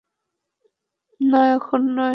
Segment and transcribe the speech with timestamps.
[1.21, 2.09] না, এখনো নয়।